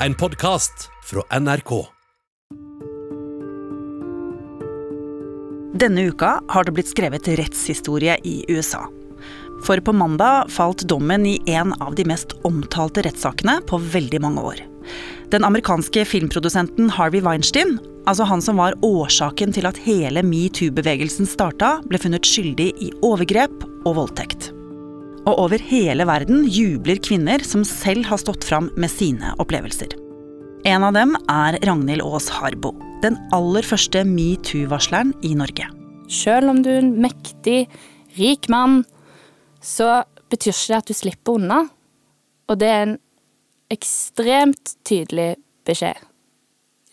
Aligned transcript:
en 0.00 0.14
podkast 0.14 0.90
fra 1.04 1.40
NRK. 1.40 1.86
Denne 5.74 6.02
uka 6.02 6.40
har 6.48 6.64
det 6.64 6.74
blitt 6.76 6.90
skrevet 6.90 7.28
rettshistorie 7.38 8.18
i 8.24 8.44
USA. 8.48 8.84
For 9.64 9.80
på 9.80 9.92
mandag 9.96 10.50
falt 10.52 10.84
dommen 10.88 11.26
i 11.26 11.38
en 11.48 11.72
av 11.80 11.94
de 11.96 12.04
mest 12.08 12.36
omtalte 12.44 13.06
rettssakene 13.06 13.58
på 13.68 13.80
veldig 13.80 14.20
mange 14.20 14.44
år. 14.44 14.60
Den 15.32 15.44
amerikanske 15.44 16.04
filmprodusenten 16.04 16.92
Harvey 16.92 17.24
Weinstein, 17.24 17.78
altså 18.06 18.28
han 18.28 18.44
som 18.44 18.60
var 18.60 18.76
årsaken 18.84 19.56
til 19.56 19.68
at 19.68 19.80
hele 19.88 20.22
metoo-bevegelsen 20.22 21.28
starta, 21.28 21.78
ble 21.88 22.00
funnet 22.00 22.28
skyldig 22.28 22.68
i 22.84 22.92
overgrep 23.04 23.64
og 23.86 23.96
voldtekt. 24.02 24.52
Og 25.26 25.40
over 25.42 25.62
hele 25.70 26.06
verden 26.06 26.44
jubler 26.46 27.00
kvinner 27.02 27.42
som 27.42 27.64
selv 27.66 28.06
har 28.06 28.20
stått 28.22 28.46
fram 28.46 28.70
med 28.78 28.92
sine 28.92 29.32
opplevelser. 29.42 29.96
En 30.66 30.86
av 30.86 30.94
dem 30.94 31.14
er 31.30 31.58
Ragnhild 31.66 32.04
Aas 32.06 32.28
Harbo, 32.38 32.72
den 33.02 33.18
aller 33.34 33.66
første 33.66 34.04
metoo-varsleren 34.06 35.12
i 35.26 35.34
Norge. 35.38 35.66
Selv 36.10 36.50
om 36.52 36.62
du 36.62 36.70
er 36.70 36.80
en 36.84 36.94
mektig, 37.02 37.66
rik 38.18 38.46
mann, 38.52 38.84
så 39.62 40.04
betyr 40.30 40.54
ikke 40.54 40.70
det 40.72 40.78
at 40.78 40.90
du 40.90 40.94
slipper 40.94 41.40
unna. 41.40 41.60
Og 42.46 42.58
det 42.62 42.70
er 42.70 42.82
en 42.86 42.96
ekstremt 43.74 44.76
tydelig 44.86 45.34
beskjed. 45.66 45.98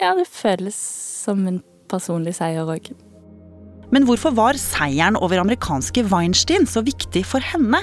Ja, 0.02 0.16
det 0.18 0.26
føles 0.30 0.78
som 1.24 1.46
en 1.50 1.62
personlig 1.90 2.34
seier 2.40 2.66
òg. 2.66 2.90
Men 3.94 4.08
hvorfor 4.10 4.34
var 4.34 4.58
seieren 4.58 5.20
over 5.22 5.38
amerikanske 5.38 6.08
Weinstein 6.10 6.66
så 6.66 6.82
viktig 6.82 7.22
for 7.30 7.46
henne? 7.46 7.82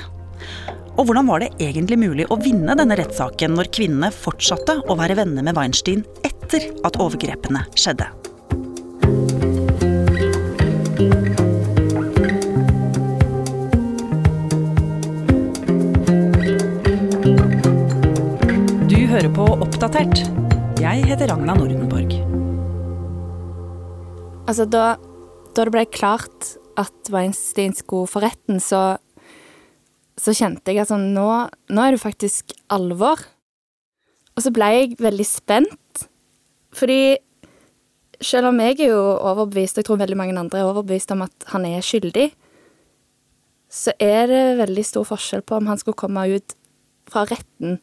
Og 0.98 1.06
hvordan 1.08 1.28
var 1.30 1.40
det 1.40 1.52
egentlig 1.62 1.96
mulig 2.00 2.26
å 2.28 2.36
vinne 2.40 2.74
denne 2.76 2.96
rettssaken 2.98 3.54
når 3.56 3.70
kvinnene 3.72 4.10
fortsatte 4.12 4.80
å 4.84 4.96
være 4.98 5.16
venner 5.20 5.46
med 5.46 5.56
Weinstein 5.56 6.02
etter 6.26 6.66
at 6.84 6.98
overgrepene 7.00 7.62
skjedde? 7.78 8.10
Du 18.90 18.98
hører 19.08 19.30
på 19.32 19.46
Oppdatert. 19.56 20.26
Jeg 20.80 21.06
heter 21.08 21.30
Ragna 21.32 21.54
Nordenborg. 21.56 22.18
Altså, 24.50 24.66
da, 24.66 24.96
da 25.54 25.64
det 25.64 25.72
ble 25.72 25.86
klart 25.88 26.56
at 26.80 27.10
Weinstein 27.12 27.72
skulle 27.76 28.10
for 28.10 28.24
retten, 28.26 28.60
så, 28.60 28.98
så 30.20 30.34
kjente 30.36 30.72
jeg 30.72 30.82
at 30.82 30.90
sånn, 30.90 31.10
nå, 31.16 31.26
nå 31.72 31.84
er 31.84 31.96
det 31.96 32.02
faktisk 32.02 32.52
alvor. 32.72 33.22
Og 34.36 34.44
så 34.44 34.52
ble 34.54 34.68
jeg 34.74 35.00
veldig 35.00 35.26
spent, 35.26 36.04
fordi 36.76 37.18
selv 38.20 38.50
om 38.50 38.60
jeg 38.60 38.76
er 38.78 38.92
jo 38.92 39.00
overbevist, 39.00 39.78
og 39.78 39.82
jeg 39.82 39.88
tror 39.88 40.00
veldig 40.02 40.18
mange 40.20 40.36
andre 40.36 40.60
er 40.60 40.68
overbevist 40.68 41.12
om 41.14 41.24
at 41.24 41.50
han 41.54 41.64
er 41.68 41.84
skyldig, 41.84 42.28
så 43.70 43.94
er 44.02 44.26
det 44.28 44.44
veldig 44.60 44.84
stor 44.84 45.06
forskjell 45.08 45.44
på 45.46 45.56
om 45.60 45.70
han 45.70 45.78
skulle 45.80 45.98
komme 45.98 46.26
ut 46.34 46.56
fra 47.10 47.24
retten 47.30 47.78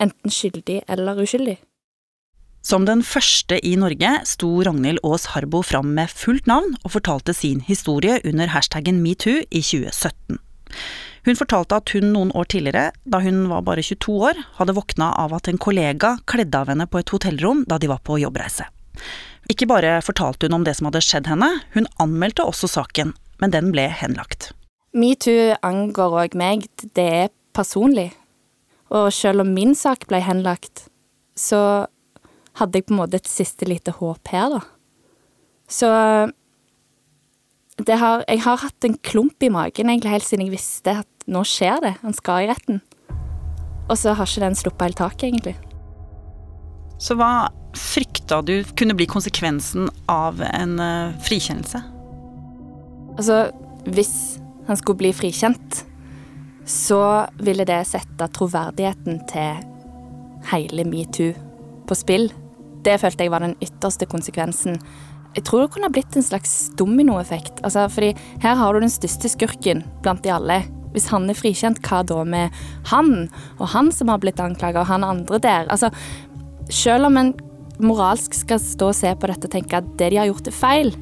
enten 0.00 0.32
skyldig 0.32 0.80
eller 0.88 1.20
uskyldig. 1.22 1.58
Som 2.64 2.84
den 2.84 3.00
første 3.04 3.56
i 3.64 3.72
Norge 3.80 4.10
sto 4.28 4.50
Ragnhild 4.66 5.00
Aas 5.06 5.30
Harbo 5.32 5.62
fram 5.64 5.94
med 5.96 6.12
fullt 6.12 6.48
navn 6.48 6.74
og 6.84 6.92
fortalte 6.96 7.32
sin 7.36 7.62
historie 7.64 8.18
under 8.28 8.52
hashtaggen 8.52 9.00
metoo 9.04 9.40
i 9.48 9.62
2017. 9.64 10.40
Hun 11.26 11.36
fortalte 11.36 11.76
at 11.76 11.92
hun 11.94 12.12
noen 12.14 12.30
år 12.36 12.48
tidligere, 12.52 12.92
da 13.04 13.20
hun 13.20 13.44
var 13.50 13.64
bare 13.66 13.84
22 13.84 14.14
år, 14.30 14.38
hadde 14.56 14.76
våkna 14.76 15.10
av 15.20 15.34
at 15.36 15.50
en 15.50 15.60
kollega 15.60 16.14
kledde 16.30 16.62
av 16.62 16.70
henne 16.72 16.86
på 16.88 17.02
et 17.02 17.12
hotellrom 17.12 17.64
da 17.68 17.78
de 17.80 17.90
var 17.90 18.00
på 18.06 18.18
jobbreise. 18.22 18.68
Ikke 19.50 19.68
bare 19.68 19.98
fortalte 20.04 20.48
hun 20.48 20.60
om 20.60 20.64
det 20.64 20.76
som 20.78 20.88
hadde 20.88 21.02
skjedd 21.04 21.28
henne, 21.30 21.50
hun 21.74 21.88
anmeldte 22.02 22.46
også 22.46 22.70
saken, 22.70 23.12
men 23.42 23.52
den 23.52 23.70
ble 23.74 23.88
henlagt. 23.92 24.52
Metoo 24.96 25.54
angår 25.66 26.16
òg 26.24 26.36
meg, 26.38 26.66
det 26.96 27.06
er 27.24 27.32
personlig. 27.56 28.10
Og 28.90 29.12
selv 29.14 29.44
om 29.44 29.52
min 29.54 29.76
sak 29.78 30.08
ble 30.10 30.22
henlagt, 30.24 30.88
så 31.38 31.86
hadde 32.58 32.80
jeg 32.80 32.88
på 32.88 32.94
en 32.94 33.00
måte 33.04 33.20
et 33.20 33.30
siste 33.30 33.68
lite 33.68 33.94
håp 34.00 34.32
her, 34.32 34.56
da. 34.56 34.60
Så 35.70 35.90
har, 37.86 38.24
jeg 38.26 38.42
har 38.44 38.60
hatt 38.60 38.84
en 38.84 38.98
klump 39.06 39.42
i 39.42 39.52
magen 39.52 39.88
egentlig 39.88 40.12
helt 40.16 40.26
siden 40.26 40.48
jeg 40.48 40.56
visste 40.56 40.96
at 41.02 41.19
nå 41.28 41.42
skjer 41.46 41.82
det, 41.84 41.94
han 42.02 42.16
skal 42.16 42.44
i 42.44 42.50
retten. 42.50 42.80
Og 43.90 43.98
så 43.98 44.14
har 44.14 44.28
ikke 44.28 44.44
den 44.44 44.58
sluppet 44.58 44.86
helt 44.86 45.00
taket, 45.00 45.26
egentlig. 45.28 45.56
Så 47.00 47.16
hva 47.18 47.50
frykta 47.76 48.40
du 48.44 48.60
kunne 48.78 48.96
bli 48.98 49.06
konsekvensen 49.10 49.88
av 50.10 50.40
en 50.44 50.76
uh, 50.78 51.16
frikjennelse? 51.26 51.80
Altså, 53.16 53.40
hvis 53.90 54.14
han 54.68 54.78
skulle 54.78 55.00
bli 55.00 55.12
frikjent, 55.16 55.84
så 56.70 57.26
ville 57.42 57.66
det 57.66 57.82
sette 57.88 58.28
troverdigheten 58.36 59.22
til 59.30 59.64
hele 60.52 60.84
metoo 60.86 61.32
på 61.88 61.96
spill. 61.98 62.28
Det 62.84 63.00
følte 63.02 63.26
jeg 63.26 63.32
var 63.32 63.44
den 63.44 63.56
ytterste 63.64 64.06
konsekvensen. 64.08 64.78
Jeg 65.36 65.46
tror 65.46 65.64
det 65.64 65.72
kunne 65.74 65.90
blitt 65.92 66.16
en 66.16 66.26
slags 66.26 66.70
dominoeffekt. 66.78 67.62
Altså, 67.66 67.88
fordi 67.90 68.12
her 68.42 68.54
har 68.60 68.72
du 68.72 68.84
den 68.84 68.92
største 68.92 69.30
skurken 69.32 69.82
blant 70.04 70.22
de 70.24 70.32
alle. 70.34 70.60
Hvis 70.94 71.10
han 71.12 71.28
er 71.30 71.38
frikjent, 71.38 71.82
hva 71.86 72.02
da 72.06 72.24
med 72.26 72.56
han? 72.90 73.28
Og 73.58 73.70
han 73.74 73.92
som 73.94 74.10
har 74.10 74.22
blitt 74.22 74.40
anklaga, 74.42 74.82
og 74.82 74.90
han 74.90 75.06
andre 75.06 75.38
der. 75.42 75.70
Altså, 75.70 75.92
selv 76.70 77.10
om 77.10 77.18
en 77.20 77.34
moralsk 77.80 78.34
skal 78.36 78.60
stå 78.62 78.90
og 78.90 78.98
se 78.98 79.12
på 79.16 79.30
dette 79.30 79.48
og 79.48 79.54
tenke 79.54 79.80
at 79.80 79.88
det 80.00 80.10
de 80.12 80.20
har 80.20 80.28
gjort 80.30 80.50
er 80.50 80.56
feil, 80.56 80.92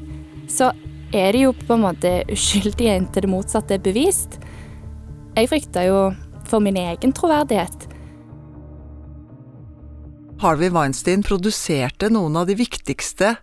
så 0.49 0.71
er 1.15 1.33
de 1.33 1.45
jo 1.47 1.53
på 1.57 1.75
en 1.75 1.85
måte 1.87 2.11
uskyldige 2.29 2.95
inntil 2.99 3.25
det 3.25 3.31
motsatte 3.31 3.77
er 3.77 3.83
bevist. 3.83 4.39
Jeg 5.37 5.49
frykter 5.49 5.87
jo 5.89 6.01
for 6.49 6.63
min 6.63 6.77
egen 6.79 7.13
troverdighet. 7.15 7.87
Harvey 10.39 10.71
Weinstein 10.71 11.23
produserte 11.25 12.07
noen 12.13 12.37
av 12.39 12.47
de 12.47 12.55
viktigste, 12.55 13.35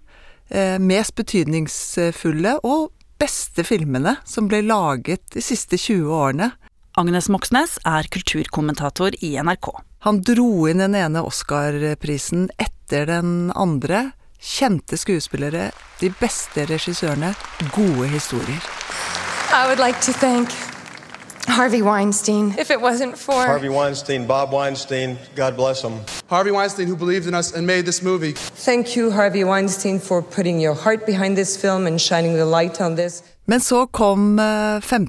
eh, 0.49 0.79
mest 0.81 1.15
betydningsfulle 1.19 2.57
og 2.65 2.91
beste 3.19 3.65
filmene 3.65 4.17
som 4.25 4.49
ble 4.51 4.63
laget 4.67 5.25
de 5.35 5.43
siste 5.45 5.79
20 5.81 6.13
årene. 6.13 6.51
Agnes 6.97 7.29
Moxnes 7.33 7.77
er 7.85 8.09
kulturkommentator 8.13 9.17
i 9.25 9.35
NRK. 9.37 9.73
Han 10.07 10.23
dro 10.25 10.67
inn 10.71 10.81
den 10.81 10.97
ene 10.97 11.25
Oscar-prisen 11.27 12.49
etter 12.57 13.09
den 13.11 13.51
andre. 13.55 14.11
Kjente 14.37 14.99
skuespillere, 15.01 15.71
de 16.01 16.13
beste 16.21 16.67
regissørene, 16.69 17.33
gode 17.75 18.09
historier. 18.13 18.63
I 19.53 19.67
would 19.67 19.81
like 19.81 20.01
to 20.03 20.13
thank 20.13 20.53
Harvey 21.47 21.83
Weinstein. 21.83 22.55
If 22.59 22.71
it 22.71 22.81
wasn't 22.81 23.19
for 23.19 23.35
Harvey 23.47 23.69
Weinstein, 23.69 24.27
Bob 24.27 24.53
Weinstein, 24.53 25.19
God 25.35 25.57
bless 25.57 25.83
him. 25.83 26.01
Harvey 26.29 26.51
Weinstein, 26.51 26.89
who 26.89 26.97
believed 26.97 27.27
in 27.27 27.35
us 27.35 27.53
and 27.57 27.67
made 27.67 27.83
this 27.83 28.03
movie. 28.03 28.33
Thank 28.65 28.97
you, 28.97 29.11
Harvey 29.11 29.45
Weinstein, 29.45 30.01
for 30.01 30.23
putting 30.23 30.61
your 30.61 30.75
heart 30.75 31.07
behind 31.07 31.37
this 31.37 31.57
film 31.57 31.87
and 31.87 32.01
shining 32.01 32.37
the 32.37 32.45
light 32.45 32.81
on 32.81 32.97
this. 32.97 33.23
Men 33.45 33.61
så 33.61 33.87
kom 33.87 34.41
5. 34.83 35.07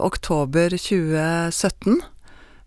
oktober 0.00 0.68
2017. 0.68 2.02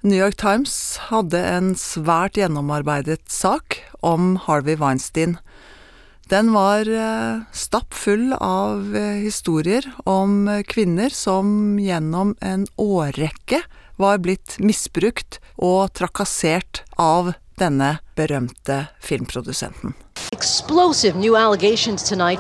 New 0.02 0.18
York 0.18 0.38
Times 0.38 0.98
hadde 1.10 1.40
en 1.44 1.74
svært 1.76 2.38
gjennomarbeidet 2.40 3.20
sak 3.28 3.82
om 4.02 4.38
Harvey 4.46 4.78
Weinstein. 4.80 5.38
Den 6.30 6.54
var 6.54 6.86
stappfull 7.52 8.34
av 8.34 8.96
historier 9.24 9.92
om 10.04 10.64
kvinner 10.68 11.10
som 11.10 11.80
gjennom 11.80 12.36
en 12.42 12.68
årrekke 12.78 13.64
var 13.98 14.22
blitt 14.22 14.60
misbrukt 14.62 15.40
og 15.58 15.90
trakassert 15.98 16.84
av 17.02 17.34
denne 17.58 17.98
berømte 18.16 18.86
filmprodusenten. 19.02 19.98
Explosive 20.32 21.18
new 21.18 21.36
allegations 21.36 22.04
tonight 22.04 22.40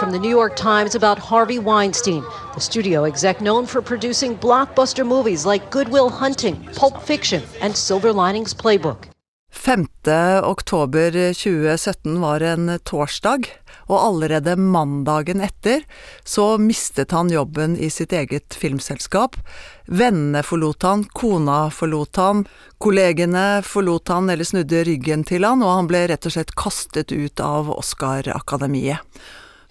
from 0.00 0.10
the 0.10 0.18
New 0.18 0.30
York 0.30 0.56
Times 0.56 0.94
about 0.94 1.18
Harvey 1.18 1.58
Weinstein, 1.58 2.24
the 2.54 2.60
studio 2.60 3.04
exec 3.04 3.38
known 3.40 3.66
for 3.66 3.82
producing 3.82 4.38
blockbuster 4.38 5.04
movies 5.04 5.44
like 5.44 5.70
Goodwill 5.70 6.08
Hunting, 6.08 6.56
Pulp 6.74 7.02
Fiction, 7.02 7.42
and 7.60 7.76
Silver 7.76 8.12
Linings 8.12 8.54
Playbook. 8.54 9.11
5. 9.54 9.86
oktober 10.42 11.10
2017 11.34 12.20
var 12.20 12.40
en 12.40 12.78
torsdag, 12.84 13.44
og 13.86 13.98
allerede 14.00 14.56
mandagen 14.56 15.42
etter 15.44 15.84
så 16.24 16.56
mistet 16.58 17.12
han 17.12 17.30
jobben 17.30 17.76
i 17.76 17.90
sitt 17.92 18.14
eget 18.16 18.56
filmselskap. 18.56 19.36
Vennene 19.86 20.40
forlot 20.42 20.82
han, 20.88 21.04
kona 21.04 21.66
forlot 21.70 22.16
han, 22.16 22.46
kollegene 22.80 23.60
forlot 23.66 24.08
han 24.08 24.32
eller 24.32 24.48
snudde 24.48 24.86
ryggen 24.88 25.26
til 25.28 25.44
han, 25.44 25.62
og 25.62 25.76
han 25.76 25.92
ble 25.92 26.06
rett 26.08 26.26
og 26.26 26.34
slett 26.34 26.56
kastet 26.56 27.12
ut 27.12 27.44
av 27.44 27.68
Oscar-akademiet. 27.76 29.04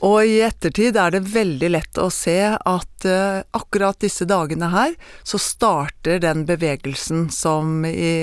Og 0.01 0.25
i 0.25 0.39
ettertid 0.41 0.97
er 0.97 1.13
det 1.13 1.21
veldig 1.29 1.67
lett 1.75 1.99
å 2.01 2.07
se 2.09 2.39
at 2.57 3.05
uh, 3.05 3.43
akkurat 3.53 3.99
disse 4.01 4.25
dagene 4.25 4.71
her, 4.73 4.95
så 5.23 5.37
starter 5.37 6.17
den 6.23 6.41
bevegelsen 6.49 7.27
som 7.29 7.85
i 7.85 8.13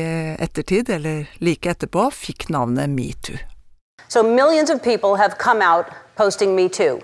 ettertid, 0.43 0.91
eller 0.91 1.29
like 1.39 1.71
etterpå, 1.71 2.09
fikk 2.11 2.49
navnet 2.51 2.91
metoo. 2.91 3.39
So 4.09 4.25
posting 6.17 6.57
Me 6.57 6.69
Too. 6.69 7.01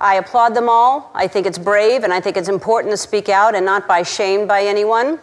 I 0.00 0.16
applaud 0.16 0.54
them 0.54 0.68
all. 0.68 1.12
I 1.14 1.28
think 1.28 1.46
it's 1.46 1.58
brave 1.58 2.02
and 2.02 2.12
I 2.12 2.20
think 2.20 2.36
it's 2.36 2.48
important 2.48 2.90
to 2.90 2.96
speak 2.96 3.28
out 3.28 3.54
and 3.54 3.64
not 3.64 3.86
by 3.86 4.02
shame 4.02 4.48
by 4.48 4.64
anyone. 4.64 5.20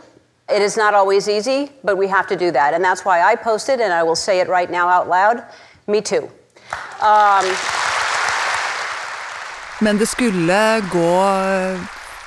It 0.48 0.62
is 0.62 0.78
not 0.78 0.94
always 0.94 1.28
easy, 1.28 1.70
but 1.84 1.98
we 1.98 2.08
have 2.08 2.28
to 2.28 2.38
do 2.38 2.50
that. 2.52 2.74
And 2.74 2.84
that's 2.84 3.04
why 3.04 3.22
I 3.22 3.36
posted, 3.36 3.82
and 3.82 3.92
I 3.92 4.04
will 4.04 4.16
say 4.16 4.40
it 4.40 4.48
right 4.48 4.72
now 4.72 4.88
out 4.88 5.10
loud 5.10 5.44
Me 5.86 6.02
Too. 6.02 6.30
Um, 7.02 7.46
Men 9.82 9.98
det 9.98 10.10
skulle 10.12 10.82
gå 10.92 11.12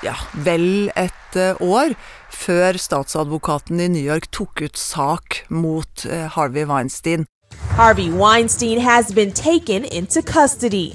ja, 0.03 0.15
vel 0.33 0.91
et 0.97 1.37
eh, 1.37 1.59
år 1.61 1.93
før 2.33 2.79
statsadvokaten 2.81 3.81
i 3.81 3.89
New 3.93 4.03
York 4.03 4.31
tok 4.33 4.65
ut 4.65 4.79
sak 4.79 5.43
mot 5.53 6.07
eh, 6.09 6.27
Harvey 6.33 6.65
Weinstein. 6.65 7.27
Harvey 7.77 8.09
Weinstein 8.11 8.81
has 8.81 9.13
been 9.13 9.33
taken 9.33 9.85
into 9.85 10.23
custody. 10.23 10.93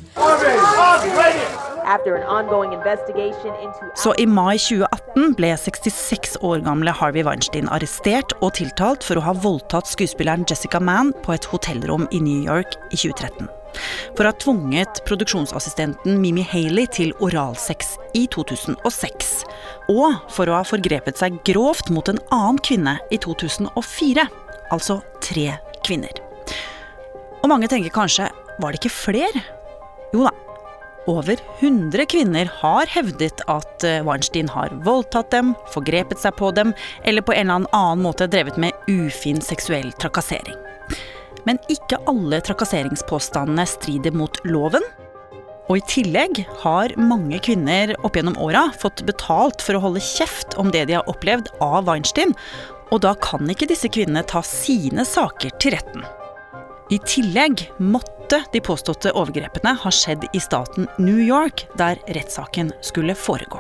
Så 3.96 4.14
i 4.18 4.26
mai 4.26 4.58
2018 4.58 5.36
ble 5.38 5.54
66 5.58 6.38
år 6.42 6.66
gamle 6.66 6.92
Harvey 6.92 7.24
Weinstein 7.24 7.70
arrestert 7.70 8.34
og 8.42 8.58
tiltalt 8.60 9.06
for 9.08 9.22
å 9.22 9.28
ha 9.30 9.38
voldtatt 9.46 9.88
skuespilleren 9.94 10.44
Jessica 10.50 10.82
Mann 10.82 11.14
på 11.24 11.38
et 11.38 11.48
hotellrom 11.54 12.10
i 12.12 12.20
New 12.20 12.44
York 12.44 12.76
i 12.92 12.98
2013. 12.98 13.48
For 14.18 14.24
å 14.26 14.32
ha 14.32 14.38
tvunget 14.42 15.02
produksjonsassistenten 15.08 16.18
Mimi 16.22 16.46
Haley 16.48 16.88
til 16.94 17.14
oralsex 17.24 17.96
i 18.18 18.26
2006. 18.34 19.34
Og 19.94 20.18
for 20.34 20.50
å 20.50 20.60
ha 20.60 20.68
forgrepet 20.68 21.20
seg 21.22 21.38
grovt 21.48 21.92
mot 21.94 22.10
en 22.12 22.22
annen 22.34 22.62
kvinne 22.66 22.98
i 23.14 23.20
2004. 23.22 24.28
Altså 24.74 25.00
tre 25.24 25.54
kvinner. 25.86 26.24
Og 27.44 27.50
mange 27.52 27.70
tenker 27.72 27.94
kanskje 27.94 28.32
var 28.58 28.74
det 28.74 28.82
ikke 28.82 28.98
flere? 28.98 29.46
Jo 30.16 30.26
da. 30.28 30.34
Over 31.08 31.40
100 31.62 32.04
kvinner 32.12 32.50
har 32.60 32.90
hevdet 32.92 33.40
at 33.48 33.84
eh, 33.88 34.02
Weinstein 34.04 34.50
har 34.52 34.74
voldtatt 34.84 35.32
dem, 35.32 35.54
forgrepet 35.72 36.20
seg 36.20 36.36
på 36.36 36.52
dem 36.52 36.74
eller 37.08 37.24
på 37.24 37.32
en 37.32 37.48
eller 37.48 37.72
annen 37.72 38.04
måte 38.04 38.28
drevet 38.28 38.60
med 38.60 38.76
ufin 38.92 39.40
seksuell 39.40 39.94
trakassering. 40.04 40.67
Men 41.48 41.60
ikke 41.72 42.00
alle 42.12 42.42
trakasseringspåstandene 42.44 43.64
strider 43.70 44.16
mot 44.16 44.40
loven. 44.48 44.84
Og 45.68 45.80
i 45.80 45.86
tillegg 45.88 46.44
har 46.62 46.94
mange 47.00 47.40
kvinner 47.44 47.94
opp 48.08 48.16
gjennom 48.16 48.38
åra 48.40 48.68
fått 48.80 49.04
betalt 49.08 49.64
for 49.64 49.76
å 49.76 49.84
holde 49.88 50.04
kjeft 50.04 50.56
om 50.60 50.72
det 50.72 50.86
de 50.88 50.96
har 51.00 51.10
opplevd 51.12 51.52
av 51.64 51.88
Weinstein, 51.90 52.32
og 52.92 53.02
da 53.04 53.12
kan 53.20 53.50
ikke 53.52 53.68
disse 53.68 53.90
kvinnene 53.92 54.24
ta 54.28 54.40
sine 54.48 55.04
saker 55.08 55.52
til 55.60 55.76
retten. 55.76 56.06
I 56.88 57.02
tillegg 57.04 57.66
måtte 57.84 58.40
de 58.54 58.62
påståtte 58.64 59.12
overgrepene 59.12 59.74
ha 59.82 59.92
skjedd 59.92 60.24
i 60.32 60.40
staten 60.40 60.88
New 61.00 61.20
York, 61.20 61.66
der 61.80 62.00
rettssaken 62.16 62.72
skulle 62.80 63.16
foregå. 63.16 63.60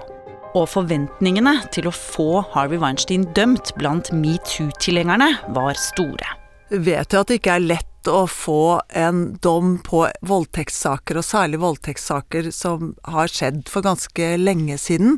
Og 0.56 0.64
forventningene 0.72 1.58
til 1.76 1.90
å 1.90 1.96
få 1.96 2.46
Harvey 2.56 2.80
Weinstein 2.80 3.28
dømt 3.36 3.76
blant 3.76 4.14
metoo-tilhengerne 4.16 5.34
var 5.60 5.76
store. 5.92 6.37
Vet 6.70 7.14
jo 7.14 7.22
at 7.22 7.30
det 7.30 7.40
ikke 7.40 7.54
er 7.56 7.64
lett 7.64 7.94
å 8.12 8.26
få 8.28 8.82
en 8.96 9.38
dom 9.44 9.78
på 9.84 10.06
voldtektssaker, 10.28 11.20
og 11.20 11.26
særlig 11.26 11.60
voldtektssaker 11.64 12.50
som 12.56 12.94
har 13.08 13.32
skjedd 13.32 13.66
for 13.72 13.86
ganske 13.86 14.30
lenge 14.40 14.78
siden. 14.80 15.18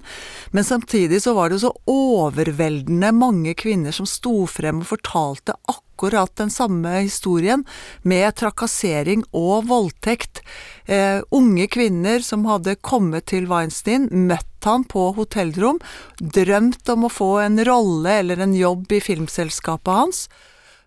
Men 0.54 0.66
samtidig 0.66 1.22
så 1.26 1.36
var 1.38 1.50
det 1.50 1.62
så 1.64 1.74
overveldende 1.90 3.12
mange 3.18 3.56
kvinner 3.58 3.96
som 3.96 4.10
sto 4.10 4.44
frem 4.50 4.82
og 4.84 4.92
fortalte 4.92 5.58
akkurat 5.70 6.36
den 6.40 6.54
samme 6.54 7.00
historien, 7.02 7.66
med 8.02 8.38
trakassering 8.40 9.26
og 9.36 9.68
voldtekt. 9.70 10.44
Eh, 10.86 11.22
unge 11.36 11.66
kvinner 11.70 12.24
som 12.26 12.46
hadde 12.50 12.78
kommet 12.82 13.30
til 13.34 13.50
Weinstein, 13.50 14.08
møtt 14.30 14.46
han 14.66 14.86
på 14.90 15.12
hotellrom, 15.18 15.82
drømt 16.20 16.94
om 16.94 17.06
å 17.06 17.14
få 17.14 17.34
en 17.44 17.62
rolle 17.66 18.22
eller 18.22 18.46
en 18.46 18.56
jobb 18.58 18.98
i 18.98 19.04
filmselskapet 19.04 20.02
hans. 20.02 20.24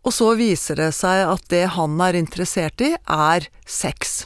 Og 0.03 0.15
så 0.15 0.33
viser 0.39 0.81
det 0.81 0.91
seg 0.97 1.25
at 1.31 1.49
det 1.53 1.65
han 1.77 2.01
er 2.03 2.19
interessert 2.19 2.83
i, 2.83 2.95
er 3.07 3.49
sex. 3.69 4.25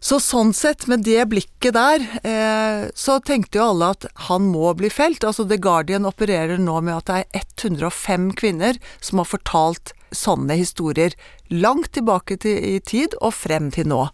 Så 0.00 0.20
sånn 0.22 0.52
sett, 0.54 0.86
med 0.86 1.02
det 1.02 1.24
blikket 1.32 1.74
der, 1.74 2.04
eh, 2.22 2.86
så 2.94 3.18
tenkte 3.18 3.58
jo 3.58 3.66
alle 3.72 3.90
at 3.96 4.06
han 4.28 4.46
må 4.52 4.70
bli 4.78 4.90
felt. 4.94 5.26
Altså 5.26 5.44
The 5.44 5.58
Guardian 5.58 6.06
opererer 6.06 6.60
nå 6.62 6.78
med 6.86 7.00
at 7.00 7.10
det 7.10 7.18
er 7.18 7.46
105 7.66 8.30
kvinner 8.38 8.78
som 9.00 9.18
har 9.18 9.28
fortalt 9.28 9.92
sånne 10.14 10.54
historier 10.56 11.16
langt 11.50 11.92
tilbake 11.98 12.38
til, 12.40 12.56
i 12.56 12.78
tid 12.80 13.18
og 13.20 13.34
frem 13.34 13.72
til 13.74 13.90
nå. 13.90 14.06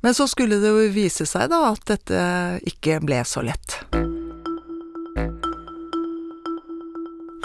Men 0.00 0.14
så 0.16 0.28
skulle 0.30 0.62
det 0.62 0.72
jo 0.72 0.90
vise 0.94 1.26
seg 1.28 1.50
da 1.52 1.66
at 1.74 1.84
dette 1.90 2.22
ikke 2.66 3.02
ble 3.04 3.20
så 3.28 3.44
lett. 3.44 3.82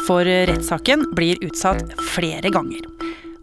For 0.08 0.26
rettssaken 0.26 1.06
blir 1.16 1.40
utsatt 1.46 1.94
flere 2.14 2.50
ganger. 2.50 2.88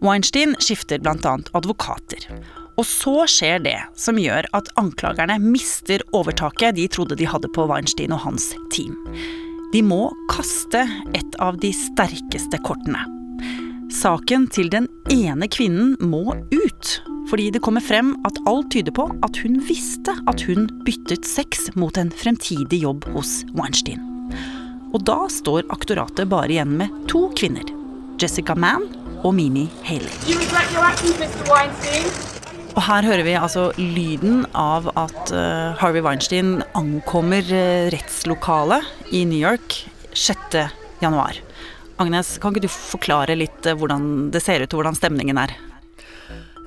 Weinstein 0.01 0.55
skifter 0.59 0.99
bl.a. 0.99 1.37
advokater. 1.57 2.27
Og 2.77 2.85
så 2.85 3.25
skjer 3.29 3.61
det 3.65 3.77
som 3.99 4.19
gjør 4.21 4.47
at 4.57 4.69
anklagerne 4.79 5.37
mister 5.41 6.03
overtaket 6.17 6.77
de 6.77 6.87
trodde 6.89 7.17
de 7.17 7.29
hadde 7.29 7.49
på 7.53 7.65
Weinstein 7.69 8.13
og 8.13 8.23
hans 8.25 8.51
team. 8.73 8.95
De 9.73 9.81
må 9.85 10.09
kaste 10.31 10.83
et 11.17 11.39
av 11.39 11.57
de 11.61 11.71
sterkeste 11.75 12.59
kortene. 12.65 13.05
Saken 13.91 14.47
til 14.53 14.69
den 14.71 14.87
ene 15.11 15.49
kvinnen 15.51 15.97
må 15.99 16.23
ut, 16.33 16.93
fordi 17.29 17.49
det 17.53 17.63
kommer 17.65 17.83
frem 17.83 18.13
at 18.27 18.39
alt 18.49 18.71
tyder 18.73 18.95
på 18.95 19.09
at 19.25 19.41
hun 19.43 19.59
visste 19.67 20.15
at 20.31 20.45
hun 20.47 20.69
byttet 20.87 21.27
sex 21.27 21.69
mot 21.75 21.97
en 21.99 22.13
fremtidig 22.13 22.83
jobb 22.85 23.07
hos 23.15 23.41
Weinstein. 23.57 24.10
Og 24.91 25.03
da 25.07 25.17
står 25.31 25.69
aktoratet 25.71 26.27
bare 26.31 26.51
igjen 26.51 26.75
med 26.79 26.91
to 27.11 27.29
kvinner. 27.37 27.63
Jessica 28.19 28.55
Mann 28.59 28.89
og 29.23 29.33
Mimi 29.37 29.67
Haley. 29.87 30.11
Og 32.71 32.81
her 32.87 33.07
hører 33.07 33.23
vi 33.27 33.35
altså 33.35 33.69
lyden 33.79 34.45
av 34.57 34.89
at 34.99 35.31
uh, 35.35 35.79
Harvey 35.79 36.03
Weinstein 36.03 36.61
ankommer 36.77 37.43
uh, 37.51 37.87
rettslokalet 37.93 39.15
i 39.15 39.23
New 39.27 39.39
York 39.39 39.81
6. 40.13 40.59
januar. 41.03 41.39
Agnes, 42.01 42.37
kan 42.41 42.55
ikke 42.55 42.67
du 42.67 42.71
forklare 42.71 43.35
litt 43.39 43.67
uh, 43.67 43.75
hvordan 43.77 44.31
det 44.33 44.43
ser 44.43 44.63
ut 44.63 44.71
og 44.71 44.81
hvordan 44.81 44.99
stemningen 44.99 45.39
er? 45.39 45.55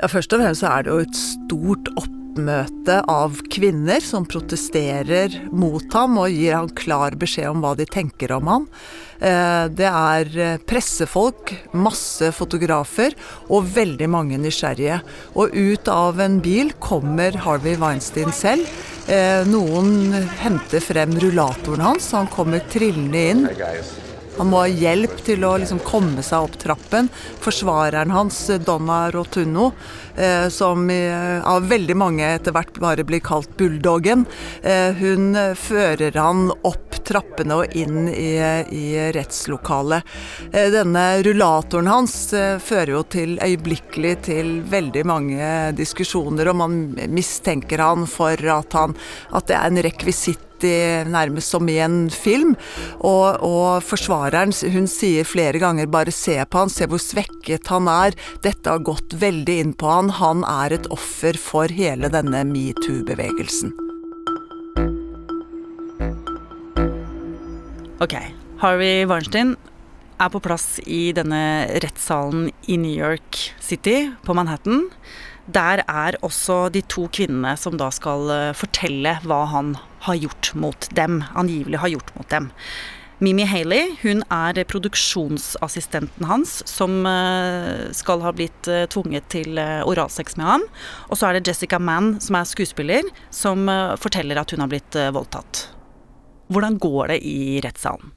Ja, 0.00 0.11
Først 0.11 0.32
og 0.37 0.43
fremst 0.43 0.67
er 0.69 0.85
det 0.85 0.93
jo 0.93 1.01
et 1.05 1.19
stort 1.19 1.93
oppmøte 2.34 2.98
av 3.06 3.38
kvinner 3.53 4.03
som 4.03 4.26
protesterer 4.26 5.36
mot 5.55 5.84
ham 5.94 6.19
og 6.19 6.34
gir 6.34 6.56
ham 6.56 6.69
klar 6.74 7.14
beskjed 7.14 7.53
om 7.53 7.62
hva 7.62 7.74
de 7.79 7.86
tenker 7.86 8.32
om 8.34 8.48
ham. 8.50 8.67
Eh, 9.20 9.70
det 9.70 9.86
er 9.86 10.38
eh, 10.38 10.58
pressefolk, 10.67 11.55
masse 11.72 12.32
fotografer 12.34 13.14
og 13.48 13.70
veldig 13.76 14.08
mange 14.10 14.38
nysgjerrige. 14.43 15.00
Og 15.38 15.55
ut 15.55 15.88
av 15.88 16.19
en 16.20 16.41
bil 16.43 16.74
kommer 16.82 17.38
Harvey 17.46 17.79
Weinstein 17.79 18.34
selv. 18.34 18.67
Eh, 19.06 19.46
noen 19.46 20.12
henter 20.43 20.82
frem 20.82 21.14
rullatoren 21.14 21.86
hans, 21.86 22.10
han 22.17 22.26
kommer 22.34 22.64
trillende 22.72 23.29
inn. 23.31 23.46
Han 24.38 24.50
må 24.50 24.64
ha 24.64 24.70
hjelp 24.70 25.20
til 25.26 25.44
å 25.46 25.53
liksom 25.62 25.81
komme 25.86 26.22
seg 26.26 26.48
opp 26.48 26.56
trappen. 26.58 27.08
Forsvareren 27.43 28.10
hans, 28.14 28.41
Donna 28.67 29.06
Rotuno, 29.14 29.70
eh, 30.17 30.48
som 30.50 30.88
eh, 30.91 31.38
av 31.46 31.69
veldig 31.70 31.96
mange 31.98 32.26
etter 32.26 32.55
hvert 32.55 32.81
bare 32.82 33.06
blir 33.06 33.22
kalt 33.24 33.53
Bulldoggen, 33.58 34.24
eh, 34.62 34.91
hun 34.98 35.38
fører 35.58 36.19
han 36.19 36.48
opp 36.67 36.98
trappene 37.05 37.60
og 37.60 37.76
inn 37.76 38.08
i, 38.08 38.32
i 38.72 38.86
rettslokalet. 39.12 40.08
Denne 40.72 41.03
rullatoren 41.26 41.91
hans 41.91 42.14
fører 42.64 42.94
jo 42.94 43.03
til 43.12 43.34
øyeblikkelig 43.44 44.14
til 44.31 44.55
veldig 44.72 45.03
mange 45.10 45.50
diskusjoner, 45.76 46.48
og 46.48 46.58
man 46.62 46.79
mistenker 47.12 47.84
han 47.84 48.08
for 48.08 48.41
at, 48.56 48.79
han, 48.81 48.96
at 49.36 49.50
det 49.50 49.58
er 49.58 49.69
en 49.69 49.84
rekvisitt 49.84 50.54
nærmest 51.11 51.55
som 51.55 51.69
i 51.69 51.79
en 51.85 52.09
film. 52.13 52.55
Og, 53.01 53.43
og, 53.44 53.85
forsvareren 53.85 54.55
hun 54.75 54.89
sier 54.91 55.27
flere 55.29 55.61
ganger 55.63 55.91
bare 55.91 56.15
se 56.15 56.37
på 56.44 56.65
han, 56.65 56.73
se 56.73 56.89
hvor 56.91 57.03
svekket 57.03 57.71
han 57.73 57.91
er. 57.91 58.17
Dette 58.44 58.71
har 58.71 58.85
gått 58.85 59.17
veldig 59.21 59.59
inn 59.63 59.75
på 59.79 59.91
han. 59.91 60.13
Han 60.21 60.44
er 60.49 60.79
et 60.79 60.91
offer 60.94 61.39
for 61.41 61.73
hele 61.73 62.11
denne 62.13 62.44
metoo-bevegelsen. 62.49 63.75
Ok, 68.05 68.19
Harvey 68.61 69.05
Weinstein 69.09 69.55
er 70.21 70.31
på 70.31 70.41
plass 70.43 70.79
i 70.87 71.13
denne 71.17 71.43
rettssalen 71.83 72.49
i 72.71 72.77
New 72.81 72.93
York 72.93 73.39
City, 73.63 74.11
på 74.25 74.35
Manhattan. 74.37 74.89
Der 75.44 75.82
er 75.84 76.17
også 76.24 76.70
de 76.72 76.81
to 76.89 77.05
kvinnene 77.13 77.53
som 77.60 77.77
da 77.77 77.91
skal 77.93 78.31
eh, 78.32 78.56
fortelle 78.56 79.19
hva 79.29 79.43
han 79.53 79.74
har 80.06 80.17
gjort 80.17 80.55
mot 80.56 80.89
dem. 80.96 81.20
Angivelig 81.36 81.82
har 81.82 81.93
gjort 81.93 82.13
mot 82.17 82.29
dem. 82.32 82.48
Mimi 83.20 83.44
Haley 83.46 83.93
hun 84.01 84.24
er 84.32 84.58
produksjonsassistenten 84.69 86.27
hans, 86.29 86.56
som 86.69 87.05
eh, 87.06 87.93
skal 87.93 88.24
ha 88.24 88.32
blitt 88.32 88.72
eh, 88.72 88.86
tvunget 88.89 89.29
til 89.36 89.60
oralsex 89.60 90.39
med 90.41 90.48
ham. 90.48 90.67
Og 91.10 91.20
så 91.20 91.29
er 91.29 91.36
det 91.36 91.53
Jessica 91.53 91.79
Mann, 91.79 92.17
som 92.24 92.41
er 92.41 92.48
skuespiller, 92.48 93.15
som 93.29 93.69
forteller 94.01 94.41
at 94.41 94.56
hun 94.56 94.65
har 94.65 94.72
blitt 94.72 94.96
voldtatt. 95.13 95.67
Hvordan 96.53 96.81
går 96.81 97.15
det 97.15 97.22
i 97.29 97.60
rettssalen? 97.65 98.13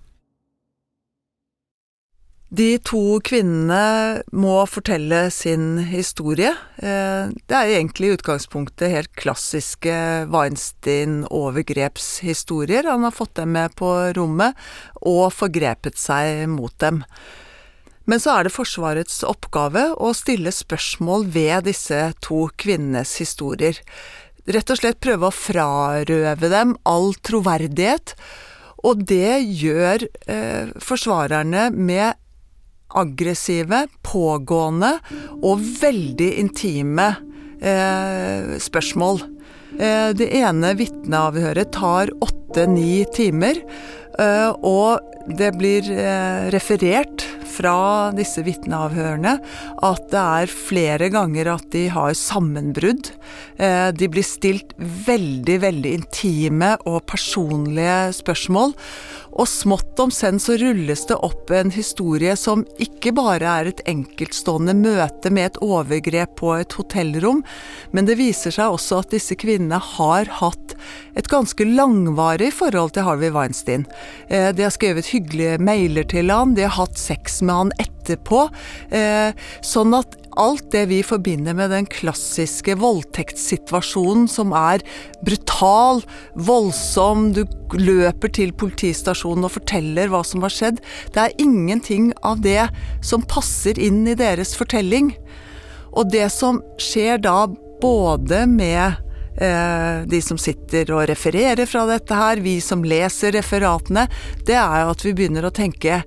De 2.48 2.78
to 2.80 3.20
kvinnene 3.28 4.24
må 4.32 4.64
fortelle 4.72 5.28
sin 5.36 5.84
historie. 5.90 6.54
Eh, 6.80 7.28
det 7.28 7.56
er 7.58 7.68
egentlig 7.76 8.08
i 8.08 8.14
utgangspunktet 8.16 8.88
helt 8.94 9.12
klassiske 9.20 9.92
Weinstein-overgrepshistorier. 10.32 12.88
Han 12.88 13.04
har 13.04 13.12
fått 13.12 13.36
dem 13.36 13.52
med 13.58 13.76
på 13.76 14.16
rommet 14.16 14.56
og 15.02 15.34
forgrepet 15.36 15.98
seg 16.00 16.48
mot 16.48 16.72
dem. 16.80 17.04
Men 18.08 18.20
så 18.24 18.32
er 18.38 18.44
det 18.48 18.56
Forsvarets 18.56 19.28
oppgave 19.28 20.00
å 20.00 20.16
stille 20.16 20.52
spørsmål 20.56 21.28
ved 21.34 21.66
disse 21.68 22.16
to 22.24 22.48
kvinnenes 22.56 23.20
historier. 23.20 23.76
Rett 24.48 24.72
og 24.72 24.80
slett 24.80 25.04
prøve 25.04 25.28
å 25.28 25.36
frarøve 25.36 26.48
dem 26.54 26.80
all 26.88 27.12
troverdighet. 27.28 28.16
Og 28.88 29.04
det 29.10 29.44
gjør 29.44 30.08
eh, 30.32 30.72
forsvarerne 30.80 31.76
med 31.76 32.16
aggressive, 32.96 33.86
pågående 34.06 34.94
og 35.42 35.64
veldig 35.82 36.30
intime 36.42 37.10
eh, 37.62 38.56
spørsmål. 38.64 39.22
Eh, 39.78 40.10
det 40.18 40.30
ene 40.40 40.74
vitneavhøret 40.80 41.74
tar 41.76 42.12
åtte-ni 42.24 43.04
timer, 43.16 43.60
eh, 44.20 44.50
og 44.64 45.17
det 45.28 45.52
blir 45.60 45.90
eh, 45.92 46.48
referert 46.54 47.26
fra 47.48 48.12
disse 48.16 48.44
vitneavhørene 48.46 49.34
at 49.86 50.08
det 50.12 50.24
er 50.24 50.52
flere 50.52 51.10
ganger 51.14 51.50
at 51.56 51.68
de 51.74 51.88
har 51.92 52.16
sammenbrudd. 52.18 53.12
Eh, 53.58 53.90
de 53.92 54.10
blir 54.12 54.26
stilt 54.26 54.76
veldig, 54.78 55.60
veldig 55.66 55.94
intime 56.00 56.76
og 56.86 57.04
personlige 57.10 58.00
spørsmål. 58.22 58.76
Og 59.38 59.46
smått 59.50 60.00
om 60.02 60.12
senn 60.14 60.40
så 60.42 60.56
rulles 60.58 61.04
det 61.10 61.18
opp 61.26 61.52
en 61.54 61.70
historie 61.74 62.34
som 62.40 62.64
ikke 62.82 63.14
bare 63.18 63.52
er 63.60 63.70
et 63.70 63.84
enkeltstående 63.90 64.74
møte 64.78 65.30
med 65.34 65.52
et 65.52 65.60
overgrep 65.66 66.38
på 66.40 66.56
et 66.58 66.74
hotellrom, 66.80 67.44
men 67.94 68.10
det 68.10 68.18
viser 68.18 68.56
seg 68.56 68.74
også 68.74 69.04
at 69.04 69.14
disse 69.14 69.38
kvinnene 69.38 69.78
har 69.98 70.32
hatt 70.40 70.67
et 71.18 71.30
ganske 71.32 71.68
langvarig 71.68 72.52
forhold 72.56 72.96
til 72.96 73.08
Harvey 73.08 73.34
Weinstein. 73.34 73.86
Eh, 74.30 74.52
de 74.56 74.68
har 74.68 74.74
skrevet 74.76 75.12
hyggelige 75.14 75.58
mailer 75.64 76.08
til 76.08 76.32
han, 76.34 76.56
de 76.58 76.68
har 76.68 76.78
hatt 76.78 77.00
sex 77.00 77.42
med 77.42 77.62
han 77.62 77.76
etterpå. 77.84 78.48
Eh, 78.96 79.36
sånn 79.66 79.98
at 79.98 80.18
alt 80.38 80.70
det 80.72 80.86
vi 80.92 81.00
forbinder 81.06 81.56
med 81.58 81.72
den 81.74 81.88
klassiske 81.90 82.78
voldtektssituasjonen 82.78 84.28
som 84.30 84.54
er 84.56 84.84
brutal, 85.26 86.04
voldsom, 86.36 87.32
du 87.34 87.44
løper 87.78 88.32
til 88.38 88.54
politistasjonen 88.54 89.48
og 89.48 89.56
forteller 89.58 90.12
hva 90.14 90.22
som 90.28 90.46
har 90.46 90.54
skjedd. 90.54 90.82
Det 91.14 91.24
er 91.24 91.42
ingenting 91.42 92.12
av 92.22 92.44
det 92.46 92.70
som 93.06 93.26
passer 93.26 93.80
inn 93.82 94.06
i 94.08 94.18
deres 94.18 94.54
fortelling. 94.58 95.14
Og 95.98 96.12
det 96.14 96.28
som 96.34 96.62
skjer 96.82 97.24
da 97.26 97.48
både 97.82 98.46
med 98.50 99.07
de 99.38 100.20
som 100.26 100.40
sitter 100.42 100.90
og 100.96 101.04
refererer 101.12 101.70
fra 101.70 101.84
dette 101.86 102.16
her, 102.18 102.42
vi 102.42 102.56
som 102.64 102.82
leser 102.82 103.36
referatene, 103.36 104.08
det 104.48 104.56
er 104.58 104.82
jo 104.82 104.94
at 104.96 105.04
vi 105.06 105.14
begynner 105.14 105.46
å 105.46 105.54
tenke 105.54 106.00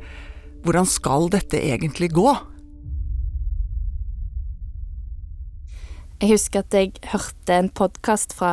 hvordan 0.64 0.88
skal 0.88 1.30
dette 1.32 1.60
egentlig 1.62 2.10
gå? 2.16 2.32
Jeg 6.20 6.34
husker 6.34 6.66
at 6.66 6.74
jeg 6.76 6.90
hørte 7.14 7.54
en 7.56 7.70
podkast 7.72 8.34
fra 8.36 8.52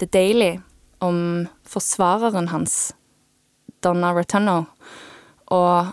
The 0.00 0.08
Daily 0.10 0.56
om 1.04 1.44
forsvareren 1.68 2.48
hans, 2.50 2.94
Donna 3.84 4.10
Rotunno, 4.16 4.64
og 5.54 5.92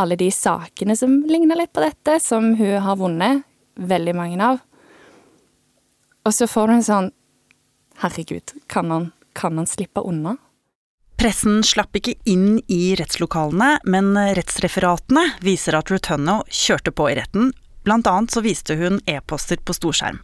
alle 0.00 0.16
de 0.16 0.30
sakene 0.32 0.96
som 0.96 1.18
ligner 1.28 1.58
litt 1.60 1.74
på 1.76 1.82
dette, 1.84 2.16
som 2.24 2.54
hun 2.56 2.78
har 2.86 2.96
vunnet 2.96 3.42
veldig 3.76 4.14
mange 4.16 4.40
av. 4.40 4.62
Og 6.24 6.32
så 6.32 6.48
får 6.48 6.70
du 6.70 6.74
en 6.78 6.86
sånn 6.86 7.10
Herregud, 8.02 8.54
kan 8.66 8.90
han, 8.90 9.10
kan 9.38 9.58
han 9.60 9.68
slippe 9.70 10.02
unna? 10.02 10.36
Pressen 11.20 11.60
slapp 11.62 11.94
ikke 11.96 12.16
inn 12.26 12.56
i 12.72 12.96
rettslokalene, 12.98 13.76
men 13.86 14.10
rettsreferatene 14.36 15.28
viser 15.44 15.78
at 15.78 15.92
Rutunno 15.92 16.40
kjørte 16.50 16.90
på 16.90 17.12
i 17.12 17.18
retten 17.20 17.52
Blant 17.82 18.06
annet 18.06 18.30
så 18.30 18.42
viste 18.44 18.76
hun 18.78 19.00
e-poster 19.10 19.58
på 19.58 19.74
storskjerm. 19.74 20.20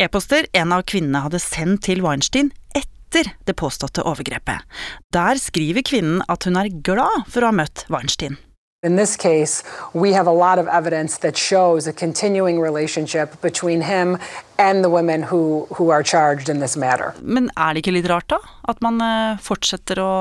E-poster 0.00 0.48
en 0.52 0.74
av 0.76 0.84
kvinnene 0.88 1.22
hadde 1.24 1.40
sendt 1.40 1.86
til 1.88 2.02
Weinstein 2.04 2.50
etter 2.76 3.32
det 3.48 3.56
påståtte 3.56 4.04
overgrepet. 4.04 4.66
Der 5.14 5.40
skriver 5.40 5.84
kvinnen 5.86 6.20
at 6.28 6.44
hun 6.44 6.60
er 6.60 6.72
glad 6.84 7.24
for 7.32 7.44
å 7.44 7.52
ha 7.52 7.58
møtt 7.62 7.86
Weinstein. 7.92 8.36
In 8.84 8.94
this 8.94 9.16
case, 9.16 9.64
we 9.92 10.12
have 10.12 10.28
a 10.28 10.32
lot 10.32 10.56
of 10.60 10.68
evidence 10.68 11.18
that 11.18 11.36
shows 11.36 11.88
a 11.88 11.92
continuing 11.92 12.60
relationship 12.60 13.40
between 13.40 13.80
him 13.80 14.18
and 14.56 14.84
the 14.84 14.88
women 14.88 15.24
who, 15.24 15.66
who 15.74 15.90
are 15.90 16.04
charged 16.04 16.48
in 16.48 16.60
this 16.60 16.76
matter. 16.76 17.12
Men 17.20 17.50
er 17.56 17.74
det 17.74 17.82
ikke 17.82 17.96
litt 17.96 18.06
rart, 18.06 18.28
da? 18.30 18.38
At 18.70 18.78
man 18.80 19.00
eh, 19.02 19.40
fortsetter 19.42 19.98
å 19.98 20.12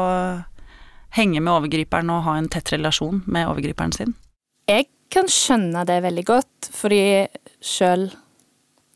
henge 1.14 1.38
med 1.38 1.54
overgriperen 1.54 2.10
og 2.10 2.24
ha 2.26 2.34
en 2.40 2.50
tett 2.50 2.72
relasjon 2.74 3.22
med 3.28 3.46
overgriperen 3.46 3.94
sin? 3.94 4.16
Jeg 4.66 4.90
kan 5.14 5.30
skjønne 5.30 5.86
det 5.86 6.00
veldig 6.08 6.26
godt, 6.26 6.72
fordi 6.74 7.28
sjøl 7.62 8.10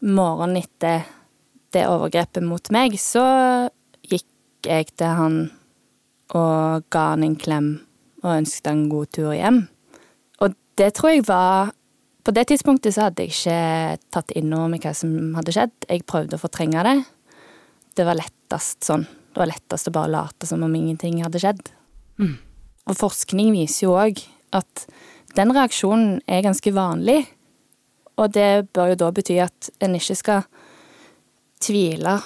morgenen 0.01 0.63
etter 0.63 1.05
det 1.77 1.85
overgrepet 1.85 2.41
mot 2.49 2.73
meg, 2.73 2.97
så 2.97 3.27
gikk 4.09 4.25
jeg 4.65 4.89
til 4.97 5.15
han 5.21 5.39
og 6.33 6.89
ga 6.89 7.11
han 7.13 7.29
en 7.29 7.37
klem 7.37 7.71
og 8.21 8.33
ønsket 8.35 8.69
han 8.69 8.87
god 8.91 9.11
tur 9.15 9.31
hjem. 9.35 9.63
Og 10.41 10.55
det 10.79 10.91
tror 10.97 11.15
jeg 11.15 11.27
var 11.29 11.77
På 12.21 12.29
det 12.29 12.43
tidspunktet 12.51 12.93
så 12.93 13.07
hadde 13.07 13.23
jeg 13.25 13.33
ikke 13.33 13.97
tatt 14.13 14.31
inn 14.37 14.51
over 14.53 14.67
meg 14.69 14.83
hva 14.85 14.91
som 14.93 15.33
hadde 15.33 15.55
skjedd. 15.55 15.71
Jeg 15.89 16.03
prøvde 16.05 16.37
å 16.37 16.41
fortrenge 16.43 16.83
det. 16.85 16.99
Det 17.97 18.05
var 18.05 18.19
lettest 18.19 18.85
sånn. 18.85 19.07
Det 19.09 19.41
var 19.41 19.49
lettest 19.49 19.89
å 19.89 19.93
bare 19.95 20.11
late 20.13 20.45
som 20.45 20.61
om 20.61 20.75
ingenting 20.77 21.17
hadde 21.25 21.41
skjedd. 21.41 21.63
Mm. 22.21 22.35
Og 22.85 22.99
forskning 22.99 23.49
viser 23.55 23.87
jo 23.87 23.95
òg 23.97 24.21
at 24.53 24.85
den 25.33 25.53
reaksjonen 25.55 26.19
er 26.29 26.43
ganske 26.45 26.73
vanlig, 26.75 27.23
og 28.19 28.33
det 28.35 28.67
bør 28.75 28.91
jo 28.93 28.99
da 29.01 29.09
bety 29.15 29.39
at 29.41 29.71
en 29.81 29.95
ikke 29.97 30.17
skal 30.19 30.45
tvile 31.63 32.19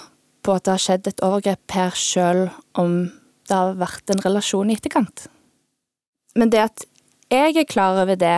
på 0.45 0.55
at 0.55 0.65
det 0.65 0.73
har 0.73 0.83
skjedd 0.83 1.09
et 1.09 1.23
overgrep 1.25 1.75
her, 1.77 1.95
sjøl 1.95 2.47
om 2.81 2.97
det 3.45 3.55
har 3.55 3.77
vært 3.79 4.11
en 4.11 4.23
relasjon 4.25 4.71
i 4.71 4.77
etterkant. 4.77 5.27
Men 6.35 6.51
det 6.51 6.61
at 6.61 6.85
jeg 7.31 7.55
er 7.57 7.67
klar 7.67 7.97
over 8.01 8.17
det, 8.19 8.37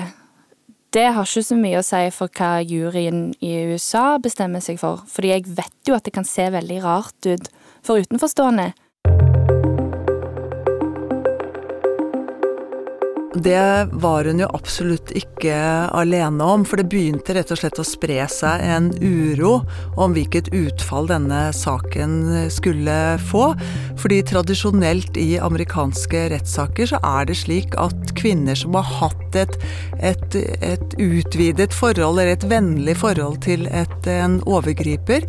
det 0.96 1.08
har 1.14 1.28
ikke 1.28 1.44
så 1.44 1.58
mye 1.60 1.82
å 1.82 1.86
si 1.86 2.04
for 2.16 2.32
hva 2.38 2.62
juryen 2.64 3.32
i 3.44 3.52
USA 3.74 4.18
bestemmer 4.22 4.64
seg 4.64 4.80
for, 4.82 5.04
fordi 5.12 5.34
jeg 5.34 5.48
vet 5.58 5.90
jo 5.90 5.98
at 5.98 6.06
det 6.08 6.14
kan 6.16 6.28
se 6.28 6.48
veldig 6.54 6.78
rart 6.86 7.28
ut 7.28 7.50
for 7.86 8.00
utenforstående 8.00 8.72
Det 13.44 13.90
var 13.92 14.26
hun 14.26 14.40
jo 14.42 14.48
absolutt 14.56 15.12
ikke 15.18 15.56
alene 15.96 16.44
om, 16.44 16.64
for 16.66 16.80
det 16.80 16.88
begynte 16.90 17.36
rett 17.36 17.52
og 17.54 17.60
slett 17.60 17.80
å 17.82 17.86
spre 17.86 18.24
seg 18.32 18.64
en 18.66 18.90
uro 19.02 19.60
om 20.00 20.16
hvilket 20.16 20.50
utfall 20.56 21.10
denne 21.12 21.48
saken 21.54 22.48
skulle 22.54 22.96
få. 23.30 23.52
Fordi 24.00 24.22
tradisjonelt 24.32 25.20
i 25.22 25.38
amerikanske 25.44 26.28
rettssaker 26.34 26.90
så 26.94 27.02
er 27.06 27.30
det 27.30 27.38
slik 27.42 27.78
at 27.78 28.16
kvinner 28.18 28.58
som 28.58 28.78
har 28.80 28.90
hatt 29.04 29.38
et, 29.38 29.58
et, 30.00 30.40
et 30.66 30.98
utvidet 30.98 31.76
forhold, 31.76 32.18
eller 32.18 32.34
et 32.34 32.50
vennlig 32.50 32.98
forhold 32.98 33.42
til 33.46 33.68
et, 33.70 33.98
en 34.10 34.40
overgriper, 34.48 35.28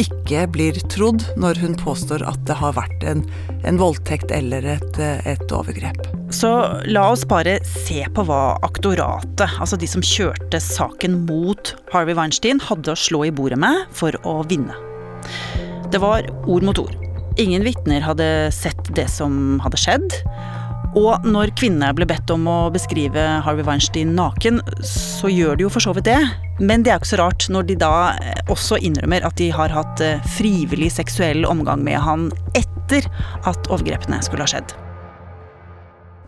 ikke 0.00 0.46
blir 0.54 0.78
trodd 0.92 1.24
når 1.40 1.60
hun 1.62 1.74
påstår 1.80 2.24
at 2.28 2.40
det 2.48 2.56
har 2.60 2.74
vært 2.76 3.04
en, 3.08 3.22
en 3.68 3.80
voldtekt 3.80 4.32
eller 4.34 4.64
et, 4.76 4.98
et, 4.98 5.44
overgrep. 5.52 6.00
Så 6.32 6.50
la 6.88 7.04
oss 7.12 7.26
bare 7.28 7.58
se 7.68 8.00
på 8.14 8.24
hva 8.28 8.56
aktoratet, 8.64 9.58
altså 9.60 9.76
de 9.76 9.88
som 9.90 10.04
kjørte 10.04 10.62
saken 10.62 11.22
mot 11.28 11.74
Harvey 11.92 12.16
Weinstein, 12.16 12.62
hadde 12.62 12.94
å 12.94 12.98
slå 12.98 13.26
i 13.28 13.34
bordet 13.34 13.60
med 13.60 13.84
for 13.92 14.16
å 14.28 14.40
vinne. 14.48 14.76
Det 15.92 16.00
var 16.00 16.24
ord 16.48 16.64
mot 16.64 16.78
ord. 16.80 16.96
Ingen 17.40 17.64
vitner 17.64 18.04
hadde 18.04 18.26
sett 18.52 18.90
det 18.96 19.08
som 19.12 19.60
hadde 19.64 19.80
skjedd. 19.80 20.18
Og 20.98 21.24
når 21.24 21.54
kvinnene 21.56 21.94
ble 21.96 22.04
bedt 22.08 22.28
om 22.34 22.44
å 22.50 22.56
beskrive 22.72 23.20
Harvey 23.46 23.64
Weinstein 23.64 24.12
naken, 24.12 24.60
så 24.84 25.30
gjør 25.32 25.56
de 25.56 25.64
jo 25.64 25.70
for 25.72 25.84
så 25.84 25.94
vidt 25.96 26.10
det. 26.10 26.18
Men 26.60 26.84
det 26.84 26.92
er 26.92 26.98
jo 26.98 27.02
ikke 27.02 27.12
så 27.14 27.20
rart 27.22 27.46
når 27.48 27.68
de 27.70 27.76
da 27.80 27.92
eh, 28.20 28.42
også 28.52 28.76
innrømmer 28.84 29.24
at 29.24 29.38
de 29.40 29.48
har 29.56 29.72
hatt 29.72 30.02
eh, 30.04 30.20
frivillig 30.36 30.90
seksuell 30.92 31.46
omgang 31.48 31.80
med 31.86 31.96
han 32.04 32.26
etter 32.58 33.08
at 33.48 33.70
overgrepene 33.72 34.20
skulle 34.24 34.44
ha 34.44 34.52
skjedd. 34.52 34.74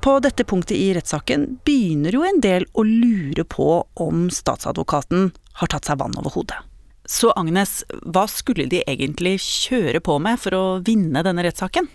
På 0.05 0.17
dette 0.25 0.47
punktet 0.49 0.77
i 0.77 0.91
rettssaken 0.97 1.45
begynner 1.65 2.17
jo 2.17 2.25
en 2.25 2.41
del 2.45 2.65
å 2.73 2.85
lure 2.89 3.45
på 3.45 3.69
om 4.01 4.27
statsadvokaten 4.33 5.31
har 5.61 5.73
tatt 5.73 5.89
seg 5.89 6.01
vann 6.01 6.17
over 6.21 6.33
hodet. 6.39 6.59
Så 7.05 7.35
Agnes, 7.37 7.83
hva 8.01 8.25
skulle 8.33 8.65
de 8.73 8.81
egentlig 8.89 9.37
kjøre 9.45 10.01
på 10.05 10.17
med 10.25 10.41
for 10.41 10.57
å 10.57 10.65
vinne 10.85 11.21
denne 11.25 11.45
rettssaken? 11.45 11.89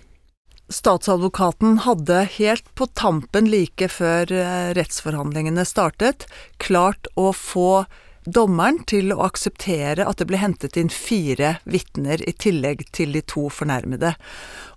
Statsadvokaten 0.70 1.80
hadde 1.80 2.28
helt 2.38 2.76
på 2.76 2.86
tampen 2.94 3.48
like 3.50 3.88
før 3.90 4.30
eh, 4.30 4.70
rettsforhandlingene 4.78 5.66
startet, 5.66 6.28
klart 6.62 7.10
å 7.18 7.32
få 7.34 7.86
dommeren 8.30 8.84
til 8.86 9.10
å 9.16 9.24
akseptere 9.26 10.06
at 10.06 10.22
det 10.22 10.28
ble 10.30 10.38
hentet 10.38 10.78
inn 10.78 10.92
fire 10.94 11.56
vitner 11.66 12.22
i 12.22 12.36
tillegg 12.38 12.86
til 12.94 13.16
de 13.18 13.24
to 13.26 13.48
fornærmede. 13.50 14.14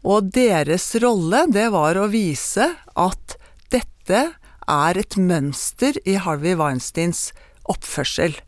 Og 0.08 0.32
deres 0.32 0.88
rolle, 1.02 1.44
det 1.52 1.68
var 1.74 2.00
å 2.00 2.08
vise 2.12 2.70
at 2.96 3.36
dette 3.74 4.22
er 4.70 4.98
et 4.98 5.18
mønster 5.20 5.98
i 6.08 6.16
Harvey 6.24 6.56
Weinsteins 6.56 7.30
oppførsel. 7.68 8.38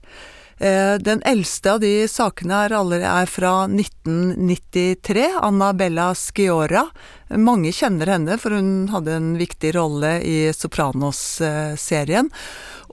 Eh, 0.59 0.95
den 1.03 1.23
eldste 1.27 1.73
av 1.75 1.81
de 1.83 1.93
sakene 2.09 2.65
er, 2.67 2.75
er 3.03 3.31
fra 3.31 3.55
1993, 3.67 5.27
Annabella 5.43 6.13
Sciora. 6.15 6.87
Mange 7.35 7.73
kjenner 7.75 8.15
henne, 8.15 8.39
for 8.39 8.55
hun 8.55 8.89
hadde 8.93 9.17
en 9.17 9.33
viktig 9.41 9.75
rolle 9.75 10.21
i 10.23 10.39
Sopranos-serien. 10.55 12.31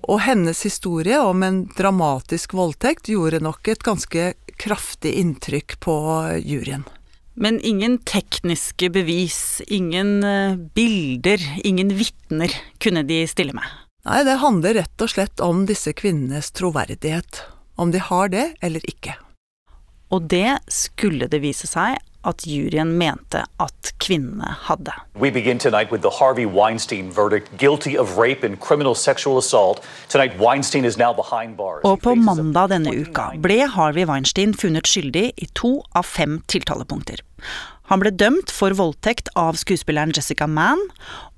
Og 0.10 0.24
hennes 0.26 0.64
historie 0.66 1.20
om 1.22 1.44
en 1.46 1.62
dramatisk 1.78 2.56
voldtekt 2.58 3.12
gjorde 3.14 3.44
nok 3.46 3.70
et 3.70 3.86
ganske 3.86 4.32
kraftig 4.62 5.14
inntrykk 5.22 5.78
på 5.84 5.96
juryen. 6.42 6.88
Men 7.34 7.62
ingen 7.64 8.00
tekniske 8.06 8.90
bevis, 8.92 9.62
ingen 9.68 10.24
eh, 10.24 10.58
bilder, 10.76 11.40
ingen 11.64 11.94
vitner 11.96 12.52
kunne 12.82 13.06
de 13.08 13.24
stille 13.30 13.56
med? 13.56 13.66
Nei, 14.02 14.24
det 14.26 14.40
handler 14.42 14.74
rett 14.80 15.04
og 15.06 15.12
slett 15.14 15.42
om 15.46 15.66
disse 15.70 15.92
kvinnenes 15.94 16.50
troverdighet. 16.58 17.44
Om 17.78 17.92
de 17.94 18.00
har 18.02 18.32
det 18.34 18.48
eller 18.66 18.82
ikke. 18.90 19.14
Og 20.12 20.26
det 20.32 20.58
skulle 20.74 21.28
det 21.30 21.44
vise 21.44 21.70
seg 21.70 22.00
at 22.26 22.44
juryen 22.46 22.96
mente 22.98 23.44
at 23.62 23.92
kvinnene 24.02 24.56
hadde. 24.68 24.94
We 25.14 25.32
begin 25.32 25.60
tonight 25.60 25.92
with 25.92 26.02
the 26.02 26.12
Harvey 26.18 26.46
Weinstein 26.46 27.12
verdict, 27.14 27.50
guilty 27.58 27.96
of 27.98 28.18
rape 28.18 28.44
and 28.44 28.60
criminal 28.60 28.96
sexual 28.96 29.38
assault. 29.38 29.86
Tonight 30.10 30.38
Weinstein 30.40 30.86
is 30.86 30.98
now 30.98 31.14
behind 31.14 31.58
bars. 31.58 31.86
Og 31.86 32.02
på 32.02 32.16
mandag 32.16 32.74
denne 32.74 32.94
uka 32.94 33.32
ble 33.42 33.66
Harvey 33.70 34.06
Weinstein 34.10 34.54
funnet 34.58 34.90
skyldig 34.90 35.32
i 35.38 35.50
to 35.58 35.80
av 35.94 36.10
fem 36.10 36.42
tiltalepunkter. 36.50 37.22
Han 37.92 38.00
ble 38.00 38.14
dømt 38.16 38.52
for 38.56 38.72
voldtekt 38.72 39.28
av 39.36 39.58
skuespilleren 39.60 40.14
Jessica 40.16 40.48
Mann, 40.48 40.80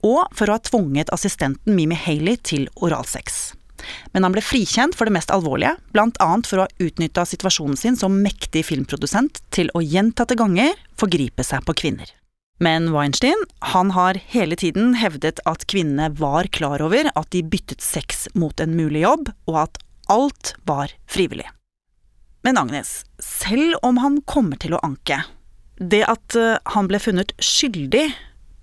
og 0.06 0.30
for 0.38 0.46
å 0.46 0.60
ha 0.60 0.62
tvunget 0.62 1.10
assistenten 1.16 1.74
Mimi 1.74 1.98
Haley 1.98 2.38
til 2.46 2.68
oralsex. 2.78 3.56
Men 4.14 4.24
han 4.24 4.36
ble 4.36 4.44
frikjent 4.46 4.94
for 4.96 5.10
det 5.10 5.16
mest 5.16 5.34
alvorlige, 5.34 5.74
bl.a. 5.96 6.30
for 6.46 6.62
å 6.62 6.68
ha 6.68 6.86
utnytta 6.86 7.26
situasjonen 7.28 7.80
sin 7.80 7.98
som 8.00 8.22
mektig 8.22 8.68
filmprodusent 8.70 9.42
til 9.56 9.74
å 9.74 9.82
gjentatte 9.82 10.38
ganger 10.40 10.78
forgripe 11.00 11.44
seg 11.44 11.66
på 11.66 11.76
kvinner. 11.84 12.14
Men 12.64 12.92
Weinstein 12.94 13.42
han 13.74 13.92
har 13.98 14.22
hele 14.30 14.56
tiden 14.56 14.94
hevdet 15.02 15.42
at 15.50 15.66
kvinnene 15.68 16.14
var 16.22 16.48
klar 16.54 16.86
over 16.86 17.10
at 17.18 17.34
de 17.34 17.42
byttet 17.44 17.82
sex 17.82 18.28
mot 18.38 18.62
en 18.62 18.78
mulig 18.78 19.02
jobb, 19.04 19.34
og 19.50 19.64
at 19.66 19.82
alt 20.14 20.54
var 20.70 20.94
frivillig. 21.10 21.50
Men 22.46 22.62
Agnes, 22.62 23.02
selv 23.18 23.80
om 23.82 23.98
han 24.04 24.22
kommer 24.30 24.62
til 24.62 24.78
å 24.78 24.84
anke, 24.86 25.24
det 25.82 26.04
at 26.06 26.36
eh, 26.38 26.60
han 26.76 26.90
ble 26.90 27.00
funnet 27.02 27.34
skyldig 27.42 28.06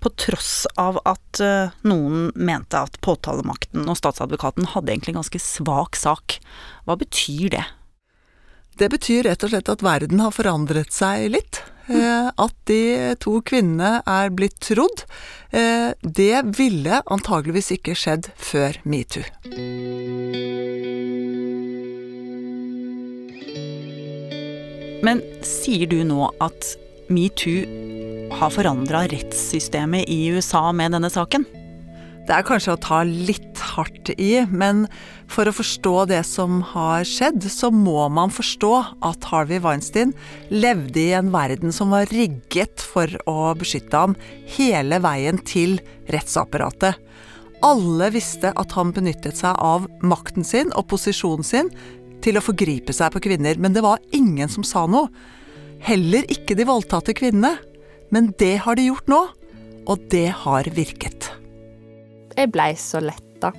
på 0.01 0.11
tross 0.17 0.65
av 0.81 0.97
at 1.05 1.41
eh, 1.43 1.73
noen 1.87 2.31
mente 2.35 2.79
at 2.79 2.97
påtalemakten 3.05 3.85
og 3.85 3.99
statsadvokaten 3.99 4.71
hadde 4.73 4.93
egentlig 4.93 5.13
en 5.15 5.21
ganske 5.21 5.43
svak 5.43 5.99
sak, 5.99 6.39
hva 6.87 6.97
betyr 6.99 7.51
det? 7.57 7.65
Det 8.79 8.87
betyr 8.89 9.27
rett 9.27 9.43
og 9.45 9.51
slett 9.51 9.69
at 9.69 9.83
verden 9.85 10.23
har 10.23 10.33
forandret 10.33 10.95
seg 10.95 11.27
litt. 11.35 11.61
Eh, 11.91 12.29
at 12.31 12.55
de 12.71 13.13
to 13.19 13.41
kvinnene 13.45 13.99
er 14.07 14.31
blitt 14.31 14.61
trodd. 14.63 15.03
Det 15.51 16.37
ville 16.55 17.01
antageligvis 17.11 17.73
ikke 17.75 17.97
skjedd 17.99 18.29
før 18.39 18.79
metoo. 18.87 19.25
Men 25.03 25.19
sier 25.43 25.89
du 25.91 25.99
nå 26.07 26.29
at 26.39 26.71
metoo 27.13 28.29
har 28.37 28.53
forandra 28.53 29.05
rettssystemet 29.11 30.09
i 30.09 30.23
USA 30.33 30.69
med 30.75 30.95
denne 30.95 31.11
saken? 31.11 31.45
Det 32.21 32.35
er 32.37 32.45
kanskje 32.45 32.75
å 32.75 32.79
ta 32.79 32.99
litt 33.03 33.59
hardt 33.73 34.11
i, 34.13 34.43
men 34.45 34.85
for 35.31 35.49
å 35.49 35.55
forstå 35.55 35.93
det 36.11 36.21
som 36.29 36.59
har 36.69 37.05
skjedd, 37.07 37.43
så 37.49 37.71
må 37.73 38.05
man 38.13 38.31
forstå 38.33 38.71
at 39.09 39.25
Harvey 39.31 39.59
Weinstein 39.63 40.13
levde 40.53 41.01
i 41.01 41.15
en 41.17 41.31
verden 41.33 41.73
som 41.73 41.91
var 41.95 42.11
rigget 42.13 42.83
for 42.93 43.09
å 43.29 43.51
beskytte 43.57 44.03
ham 44.03 44.15
hele 44.55 45.01
veien 45.01 45.41
til 45.43 45.79
rettsapparatet. 46.13 47.01
Alle 47.65 48.09
visste 48.13 48.53
at 48.57 48.77
han 48.77 48.93
benyttet 48.93 49.37
seg 49.41 49.57
av 49.57 49.89
makten 50.01 50.45
sin 50.45 50.71
og 50.77 50.87
posisjonen 50.93 51.45
sin 51.45 51.73
til 52.21 52.37
å 52.37 52.45
forgripe 52.45 52.93
seg 52.93 53.13
på 53.13 53.21
kvinner, 53.27 53.57
men 53.57 53.73
det 53.73 53.83
var 53.85 54.01
ingen 54.13 54.49
som 54.49 54.65
sa 54.65 54.85
noe. 54.89 55.09
Heller 55.81 56.27
ikke 56.31 56.55
de 56.57 56.67
voldtatte 56.69 57.15
kvinnene. 57.17 57.55
Men 58.11 58.33
det 58.39 58.57
har 58.65 58.75
de 58.75 58.89
gjort 58.89 59.07
nå, 59.07 59.21
og 59.87 60.07
det 60.11 60.27
har 60.43 60.67
virket. 60.75 61.29
Jeg 62.35 62.51
blei 62.51 62.73
så 62.79 62.99
letta. 63.03 63.53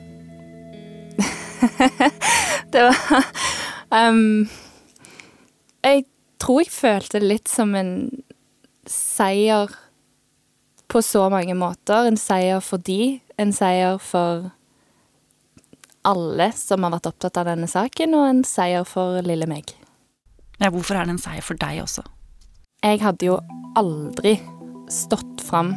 det 2.72 2.82
var 2.82 3.26
um, 3.94 4.48
Jeg 5.84 6.04
tror 6.42 6.62
jeg 6.64 6.72
følte 6.74 7.20
det 7.20 7.28
litt 7.28 7.52
som 7.52 7.74
en 7.78 7.94
seier 8.88 9.72
på 10.92 11.02
så 11.02 11.28
mange 11.32 11.56
måter. 11.56 12.08
En 12.08 12.20
seier 12.20 12.60
for 12.64 12.82
de, 12.84 13.22
en 13.40 13.54
seier 13.56 13.96
for 14.02 14.50
alle 16.04 16.50
som 16.58 16.82
har 16.84 16.96
vært 16.96 17.08
opptatt 17.12 17.38
av 17.40 17.52
denne 17.52 17.70
saken, 17.70 18.18
og 18.18 18.26
en 18.28 18.44
seier 18.46 18.84
for 18.88 19.22
lille 19.24 19.48
meg. 19.48 19.72
Ja, 20.62 20.70
hvorfor 20.70 20.94
er 20.94 21.08
det 21.08 21.16
en 21.16 21.22
seier 21.22 21.42
for 21.42 21.58
deg 21.58 21.80
også? 21.82 22.04
Jeg 22.86 23.00
hadde 23.02 23.26
jo 23.26 23.38
aldri 23.78 24.36
stått 24.92 25.42
fram 25.42 25.72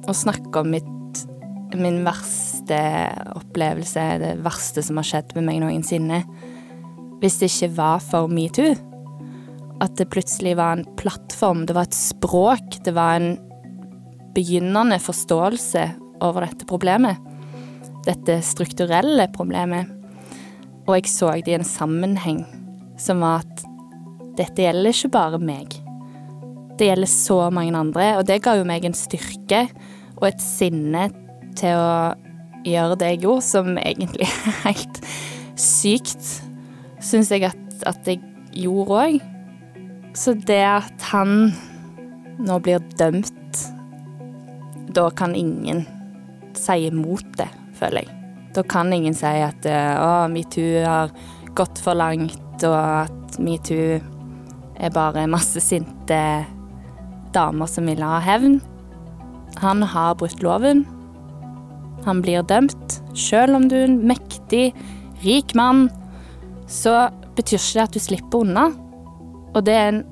og 0.00 0.16
snakka 0.16 0.64
om 0.64 0.72
mitt 0.74 0.96
min 1.78 2.00
verste 2.02 2.78
opplevelse, 3.38 4.02
det 4.18 4.32
verste 4.42 4.82
som 4.82 4.98
har 4.98 5.06
skjedd 5.06 5.36
med 5.36 5.46
meg 5.46 5.60
noensinne, 5.62 6.24
hvis 7.22 7.38
det 7.38 7.50
ikke 7.52 7.70
var 7.76 8.02
for 8.02 8.32
metoo. 8.32 8.72
At 9.80 9.94
det 10.00 10.10
plutselig 10.12 10.56
var 10.58 10.76
en 10.76 10.88
plattform, 10.98 11.62
det 11.68 11.76
var 11.78 11.86
et 11.86 11.96
språk, 11.96 12.80
det 12.84 12.96
var 12.96 13.20
en 13.20 13.36
begynnende 14.34 14.98
forståelse 15.02 15.86
over 16.26 16.48
dette 16.48 16.66
problemet. 16.68 17.22
Dette 18.08 18.40
strukturelle 18.44 19.30
problemet. 19.30 19.88
Og 20.88 20.96
jeg 20.98 21.12
så 21.12 21.36
det 21.38 21.54
i 21.54 21.58
en 21.60 21.66
sammenheng 21.66 22.42
som 23.00 23.22
var 23.22 23.44
at 23.44 23.69
dette 24.38 24.64
gjelder 24.64 24.94
ikke 24.94 25.12
bare 25.14 25.40
meg. 25.42 25.74
Det 26.78 26.88
gjelder 26.88 27.10
så 27.12 27.38
mange 27.52 27.76
andre, 27.76 28.12
og 28.18 28.26
det 28.28 28.40
ga 28.44 28.56
jo 28.56 28.66
meg 28.68 28.86
en 28.88 28.96
styrke 28.96 29.66
og 30.20 30.28
et 30.30 30.42
sinne 30.42 31.08
til 31.58 31.76
å 31.76 32.14
gjøre 32.64 32.98
det 33.00 33.10
jeg 33.14 33.22
gjorde, 33.24 33.46
som 33.48 33.74
egentlig 33.80 34.28
er 34.30 34.60
helt 34.64 35.02
sykt, 35.60 36.30
syns 37.00 37.32
jeg 37.32 37.48
at, 37.48 37.84
at 37.88 38.08
jeg 38.08 38.22
gjorde 38.56 39.02
òg. 39.04 39.20
Så 40.16 40.34
det 40.34 40.62
at 40.66 41.10
han 41.12 41.52
nå 42.40 42.56
blir 42.64 42.82
dømt, 42.98 43.36
da 44.90 45.06
kan 45.14 45.36
ingen 45.38 45.84
si 46.58 46.88
imot 46.88 47.36
det, 47.38 47.48
føler 47.78 48.04
jeg. 48.04 48.16
Da 48.56 48.64
kan 48.66 48.90
ingen 48.92 49.14
si 49.14 49.28
at 49.44 49.66
å, 49.68 50.26
metoo 50.32 50.80
har 50.82 51.12
gått 51.54 51.78
for 51.82 51.98
langt, 51.98 52.64
og 52.66 52.74
at 52.74 53.38
metoo 53.38 54.00
er 54.80 54.94
bare 54.94 55.28
masse 55.30 55.60
sinte 55.62 56.20
damer 57.34 57.70
som 57.70 57.88
vil 57.90 58.02
ha 58.04 58.18
hevn. 58.24 58.58
Han 59.60 59.82
har 59.82 60.16
brutt 60.18 60.42
loven. 60.42 60.84
Han 62.06 62.22
blir 62.24 62.42
dømt. 62.48 63.00
Selv 63.14 63.58
om 63.58 63.68
du 63.68 63.76
er 63.76 63.88
en 63.88 64.00
mektig, 64.08 64.70
rik 65.24 65.54
mann, 65.58 65.88
så 66.70 67.10
betyr 67.36 67.58
ikke 67.58 67.76
det 67.76 67.84
at 67.84 67.96
du 67.96 68.02
slipper 68.02 68.44
unna. 68.46 68.70
Og 69.54 69.64
det 69.66 69.76
er 69.76 69.92
en 69.92 70.02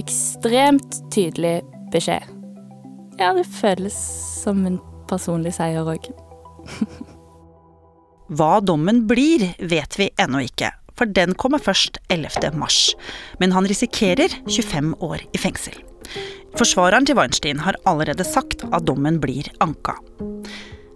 ekstremt 0.00 1.00
tydelig 1.12 1.60
beskjed. 1.92 2.24
Ja, 3.20 3.34
det 3.36 3.44
føles 3.52 3.96
som 4.40 4.64
en 4.64 4.78
personlig 5.10 5.52
seier 5.58 5.84
òg. 5.84 6.08
Hva 8.30 8.60
dommen 8.62 9.02
blir, 9.10 9.42
vet 9.58 9.98
vi 9.98 10.06
ennå 10.22 10.44
ikke, 10.46 10.70
for 11.00 11.08
den 11.08 11.32
kommer 11.40 11.62
først 11.62 11.96
11. 12.12 12.52
mars. 12.60 12.92
Men 13.40 13.56
han 13.56 13.68
risikerer 13.68 14.34
25 14.44 14.92
år 15.00 15.24
i 15.32 15.40
fengsel. 15.40 15.78
Forsvareren 16.58 17.06
til 17.06 17.16
Weinstein 17.16 17.62
har 17.64 17.78
allerede 17.88 18.26
sagt 18.26 18.66
at 18.68 18.84
dommen 18.84 19.20
blir 19.22 19.48
anka. 19.64 19.96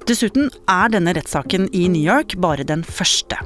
Dessuten 0.05 0.51
er 0.69 0.91
denne 0.93 1.15
rettssaken 1.17 1.71
i 1.73 1.87
New 1.89 2.05
York 2.05 2.37
bare 2.43 2.67
den 2.69 2.85
første. 2.85 3.39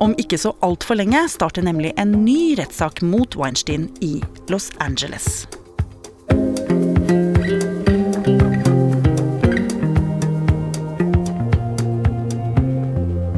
Om 0.00 0.14
ikke 0.20 0.38
så 0.40 0.54
altfor 0.64 0.96
lenge 0.96 1.26
starter 1.32 1.64
nemlig 1.66 1.92
en 2.00 2.14
ny 2.24 2.56
rettssak 2.56 3.02
mot 3.04 3.36
Weinstein 3.36 3.90
i 4.00 4.22
Los 4.48 4.70
Angeles. 4.80 5.44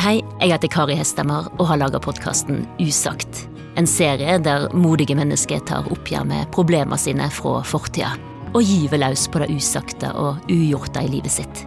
Hei, 0.00 0.22
jeg 0.40 0.54
heter 0.54 0.70
Kari 0.72 0.94
Hestemar 0.96 1.50
og 1.58 1.66
har 1.68 1.76
laga 1.76 1.98
podkasten 2.00 2.62
Usagt. 2.80 3.42
En 3.76 3.84
serie 3.84 4.38
der 4.40 4.62
modige 4.72 5.12
mennesker 5.18 5.60
tar 5.68 5.90
oppgjør 5.92 6.24
med 6.30 6.48
problemene 6.56 6.96
sine 6.96 7.26
fra 7.28 7.58
fortida. 7.68 8.14
Og 8.54 8.64
gyver 8.64 9.02
løs 9.02 9.26
på 9.28 9.44
det 9.44 9.50
usagte 9.52 10.14
og 10.16 10.40
ugjorte 10.48 11.04
i 11.04 11.12
livet 11.18 11.36
sitt. 11.36 11.62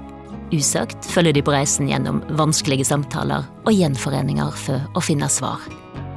Usagt 0.50 1.06
følger 1.14 1.38
de 1.38 1.46
på 1.46 1.54
reisen 1.54 1.94
gjennom 1.94 2.26
vanskelige 2.42 2.90
samtaler 2.90 3.46
og 3.68 3.74
gjenforeninger 3.78 4.62
for 4.66 4.82
å 4.98 5.06
finne 5.06 5.30
svar. 5.30 5.62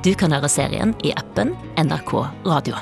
Du 0.01 0.15
kan 0.17 0.33
høre 0.33 0.49
serien 0.49 0.97
i 1.05 1.13
appen 1.21 1.53
NRK 1.77 2.17
Radio. 2.49 2.81